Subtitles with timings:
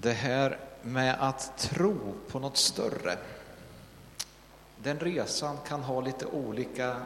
[0.00, 3.18] Det här med att tro på något större.
[4.76, 6.96] Den resan kan ha lite olika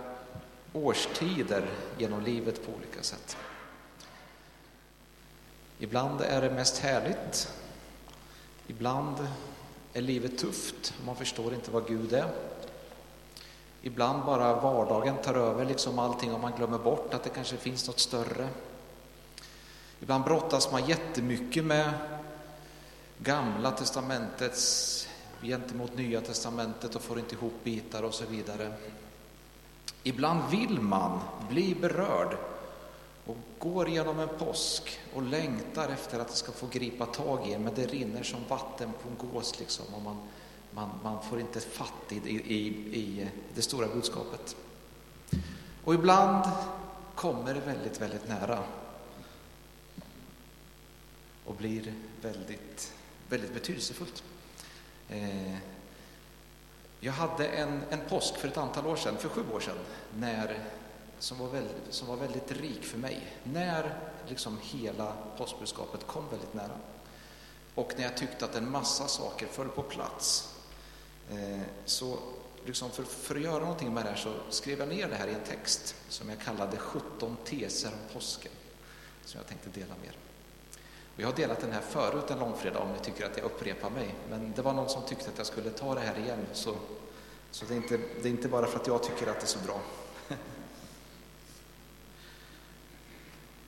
[0.72, 3.36] årstider genom livet på olika sätt.
[5.78, 7.54] Ibland är det mest härligt.
[8.66, 9.28] Ibland
[9.92, 12.28] är livet tufft man förstår inte vad Gud är.
[13.82, 17.86] Ibland bara vardagen tar över liksom allting och man glömmer bort att det kanske finns
[17.86, 18.48] något större.
[20.00, 21.92] Ibland brottas man jättemycket med
[23.22, 25.08] Gamla testamentets
[25.42, 28.72] gentemot Nya testamentet och får inte ihop bitar och så vidare.
[30.02, 32.36] Ibland vill man bli berörd
[33.26, 37.52] och går genom en påsk och längtar efter att det ska få gripa tag i
[37.52, 40.16] en, men det rinner som vatten på en gås liksom och man,
[40.70, 42.66] man, man får inte fatt i, i,
[42.98, 44.56] i det stora budskapet.
[45.84, 46.44] Och ibland
[47.14, 48.58] kommer det väldigt, väldigt nära
[51.44, 52.92] och blir väldigt,
[53.32, 54.24] väldigt betydelsefullt.
[55.08, 55.56] Eh,
[57.00, 59.76] jag hade en, en påsk för ett antal år sedan, för sju år sedan,
[60.18, 60.64] när,
[61.18, 63.36] som, var väldigt, som var väldigt rik för mig.
[63.44, 66.78] När liksom hela påskbudskapet kom väldigt nära.
[67.74, 70.54] Och när jag tyckte att en massa saker föll på plats.
[71.30, 72.18] Eh, så
[72.66, 75.28] liksom för, för, att göra någonting med det här så skrev jag ner det här
[75.28, 78.52] i en text som jag kallade 17 teser om påsken,
[79.24, 80.16] som jag tänkte dela med er.
[81.16, 84.14] Jag har delat den här förut en långfredag om ni tycker att jag upprepar mig,
[84.30, 86.74] men det var någon som tyckte att jag skulle ta det här igen, så,
[87.50, 89.46] så det, är inte, det är inte bara för att jag tycker att det är
[89.46, 89.80] så bra.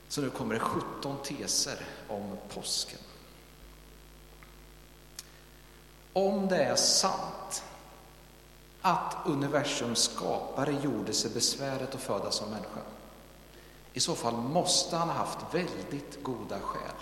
[0.08, 2.98] Så nu kommer det 17 teser om påsken.
[6.12, 7.64] Om det är sant
[8.82, 12.80] att universums skapare gjorde sig besväret att födas som människa,
[13.92, 16.94] i så fall måste han ha haft väldigt goda skäl.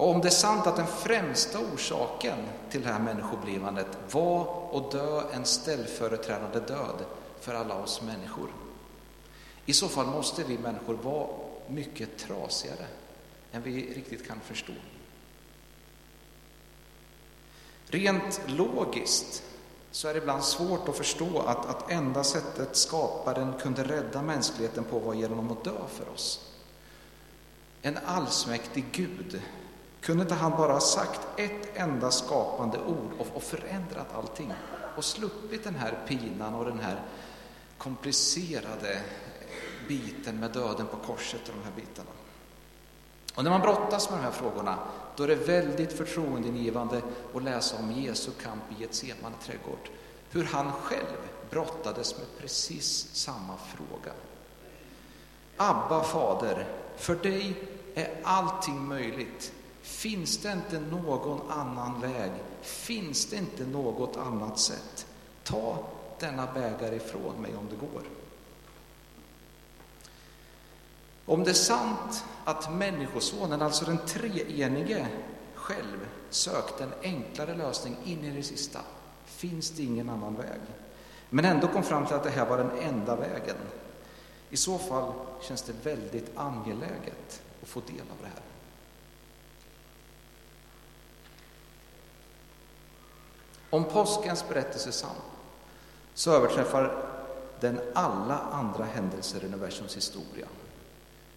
[0.00, 2.38] Och om det är sant att den främsta orsaken
[2.70, 7.04] till det här människoblivandet var att dö en ställföreträdande död
[7.40, 8.48] för alla oss människor.
[9.66, 11.26] I så fall måste vi människor vara
[11.66, 12.86] mycket trasigare
[13.52, 14.72] än vi riktigt kan förstå.
[17.86, 19.42] Rent logiskt
[19.90, 24.84] så är det ibland svårt att förstå att, att enda sättet skaparen kunde rädda mänskligheten
[24.84, 26.54] på var genom att dö för oss.
[27.82, 29.42] En allsmäktig Gud
[30.00, 34.52] kunde inte han bara ha sagt ett enda skapande ord och, förändrat allting
[34.96, 37.02] och sluppit den här pinan och den här
[37.78, 39.00] komplicerade
[39.88, 42.10] biten med döden på korset och de här bitarna.
[43.34, 44.78] Och när man brottas med de här frågorna,
[45.16, 47.02] då är det väldigt förtroendeingivande
[47.34, 49.90] att läsa om Jesu kamp i Getsemane trädgård.
[50.30, 51.16] Hur han själv
[51.50, 54.12] brottades med precis samma fråga.
[55.56, 56.66] Abba, Fader,
[56.96, 57.54] för dig
[57.94, 59.52] är allting möjligt.
[59.90, 62.30] Finns det inte någon annan väg?
[62.62, 65.06] Finns det inte något annat sätt?
[65.44, 65.84] Ta
[66.20, 68.02] denna bägare ifrån mig om det går.
[71.26, 75.06] Om det är sant att Människosonen, alltså den treenige,
[75.54, 78.80] själv sökte en enklare lösning in i det sista,
[79.24, 80.60] finns det ingen annan väg.
[81.30, 83.56] Men ändå kom fram till att det här var den enda vägen.
[84.50, 88.49] I så fall känns det väldigt angeläget att få del av det här.
[93.70, 95.16] Om påskens berättelse är sann
[96.14, 97.04] så överträffar
[97.60, 100.46] den alla andra händelser i universums historia.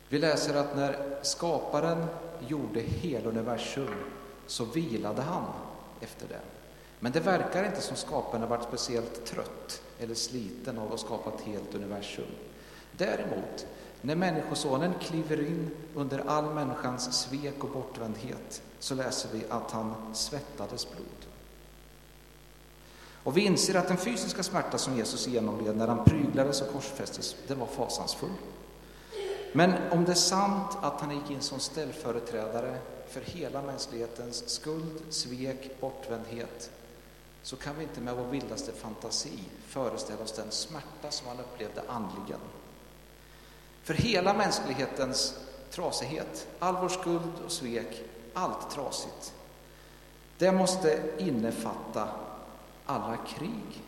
[0.09, 2.05] Vi läser att när skaparen
[2.47, 3.95] gjorde hela universum
[4.47, 5.45] så vilade han
[6.01, 6.39] efter det.
[6.99, 11.29] Men det verkar inte som skaparen har varit speciellt trött eller sliten av att skapa
[11.29, 12.25] ett helt universum.
[12.91, 13.65] Däremot,
[14.01, 20.15] när Människosonen kliver in under all människans svek och bortvändhet så läser vi att han
[20.15, 21.32] svettades blod.
[23.23, 27.35] Och vi inser att den fysiska smärta som Jesus genomled när han pryglades och korsfästes,
[27.47, 28.33] den var fasansfull.
[29.53, 32.77] Men om det är sant att han gick in som ställföreträdare
[33.07, 36.71] för hela mänsklighetens skuld, svek, bortvändhet,
[37.43, 41.81] så kan vi inte med vår vildaste fantasi föreställa oss den smärta som han upplevde
[41.87, 42.39] andligen.
[43.83, 45.35] För hela mänsklighetens
[45.71, 48.01] trasighet, all vår skuld och svek,
[48.33, 49.33] allt trasigt,
[50.37, 52.07] det måste innefatta
[52.85, 53.83] alla krig,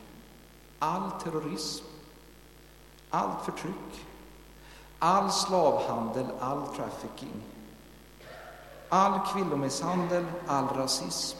[0.80, 1.86] all terrorism,
[3.10, 4.06] allt förtryck,
[5.00, 7.44] all slavhandel, all trafficking,
[8.90, 11.38] all kvinnomisshandel, all rasism,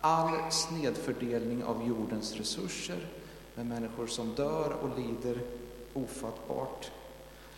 [0.00, 3.08] all snedfördelning av jordens resurser
[3.54, 5.40] med människor som dör och lider
[5.94, 6.90] ofattbart,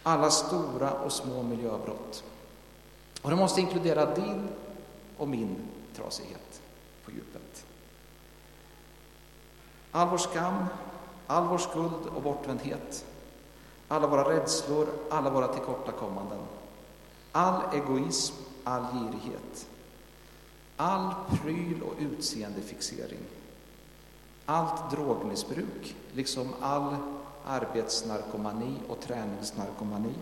[0.03, 2.25] alla stora och små miljöbrott.
[3.23, 4.49] Och det måste inkludera din
[5.17, 5.57] och min
[5.97, 6.63] trasighet
[7.05, 7.67] på djupet.
[9.93, 10.65] All vår skam,
[11.27, 13.05] all vår skuld och bortvändhet,
[13.89, 16.39] alla våra rädslor, alla våra tillkortakommanden,
[17.33, 18.35] all egoism,
[18.65, 19.69] all girighet,
[20.77, 23.21] all pryl och utseendefixering,
[24.47, 26.97] allt drogmissbruk, liksom all
[27.47, 30.15] arbetsnarkomani och träningsnarkomani,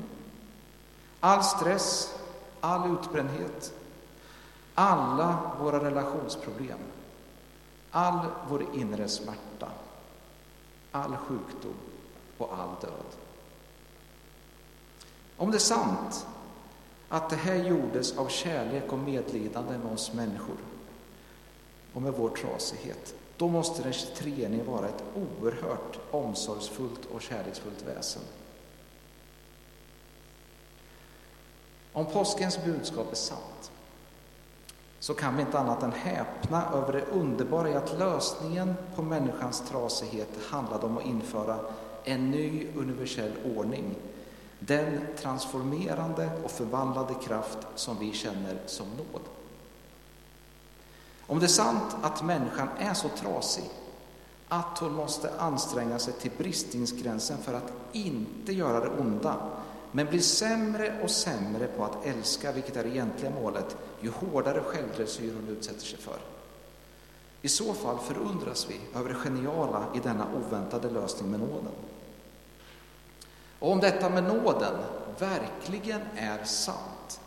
[1.20, 2.19] all stress,
[2.61, 3.72] all utbrändhet,
[4.75, 6.78] alla våra relationsproblem,
[7.90, 9.72] all vår inre smärta,
[10.92, 11.75] all sjukdom
[12.38, 13.06] och all död.
[15.37, 16.26] Om det är sant
[17.08, 20.56] att det här gjordes av kärlek och medlidande med oss människor
[21.92, 28.22] och med vår trasighet, då måste den treenige vara ett oerhört omsorgsfullt och kärleksfullt väsen.
[31.93, 33.70] Om påskens budskap är sant
[35.00, 39.61] så kan vi inte annat än häpna över det underbara i att lösningen på människans
[39.61, 41.58] trasighet handlade om att införa
[42.05, 43.94] en ny universell ordning.
[44.58, 49.23] Den transformerande och förvandlade kraft som vi känner som nåd.
[51.26, 53.64] Om det är sant att människan är så trasig
[54.49, 59.37] att hon måste anstränga sig till bristningsgränsen för att inte göra det onda,
[59.92, 64.60] men blir sämre och sämre på att älska, vilket är det egentliga målet, ju hårdare
[64.60, 66.19] självdressyr hon utsätter sig för.
[67.42, 71.72] I så fall förundras vi över det geniala i denna oväntade lösning med nåden.
[73.58, 74.75] Och om detta med nåden
[75.19, 77.20] verkligen är sant,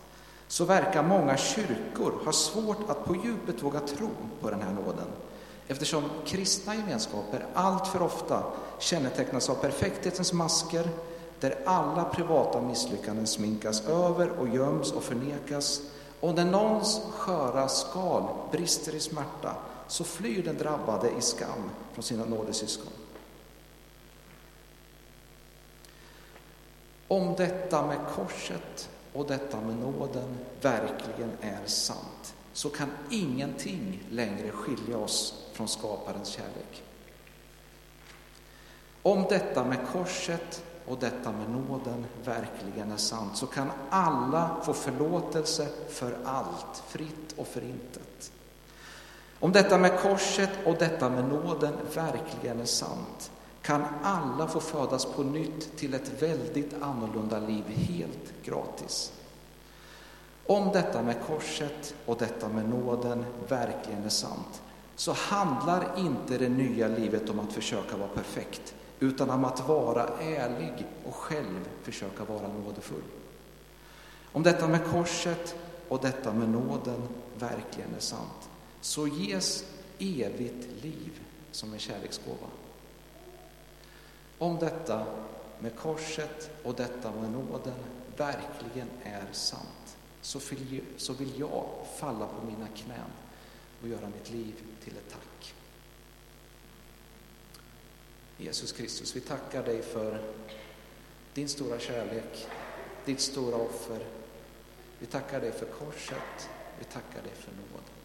[0.47, 4.09] så verkar många kyrkor ha svårt att på djupet våga tro
[4.41, 5.07] på den här nåden,
[5.67, 8.43] eftersom kristna gemenskaper allt för ofta
[8.79, 10.89] kännetecknas av perfekthetens masker,
[11.43, 15.81] där alla privata misslyckanden sminkas över och göms och förnekas.
[16.19, 19.55] Och när någons sköra skal brister i smärta
[19.87, 22.91] så flyr den drabbade i skam från sina nådesyskon.
[27.07, 34.49] Om detta med korset och detta med nåden verkligen är sant så kan ingenting längre
[34.51, 36.83] skilja oss från skaparens kärlek.
[39.01, 44.73] Om detta med korset och detta med nåden verkligen är sant så kan alla få
[44.73, 48.31] förlåtelse för allt, fritt och förintet.
[49.39, 53.31] Om detta med korset och detta med nåden verkligen är sant
[53.61, 59.11] kan alla få födas på nytt till ett väldigt annorlunda liv helt gratis.
[60.47, 64.61] Om detta med korset och detta med nåden verkligen är sant
[64.95, 70.07] så handlar inte det nya livet om att försöka vara perfekt utan om att vara
[70.21, 73.03] ärlig och själv försöka vara nådefull.
[74.31, 75.55] Om detta med korset
[75.87, 77.07] och detta med nåden
[77.39, 78.49] verkligen är sant
[78.81, 79.65] så ges
[79.99, 81.21] evigt liv
[81.51, 82.47] som en kärleksgåva.
[84.37, 85.05] Om detta
[85.59, 87.73] med korset och detta med nåden
[88.17, 90.39] verkligen är sant så
[91.13, 91.65] vill, jag
[91.99, 93.11] falla på mina knän
[93.81, 94.53] och göra mitt liv
[94.83, 95.53] till ett tack.
[98.37, 100.21] Jesus Kristus, vi tackar dig för
[101.33, 102.47] din stora kärlek,
[103.05, 103.99] ditt stora offer.
[104.99, 106.49] Vi tackar dig för korset,
[106.79, 108.02] vi tackar dig för nåden.